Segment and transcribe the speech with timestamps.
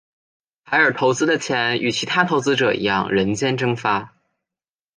[0.65, 4.15] 凯尔投资的钱与其他投资者一样人间蒸发。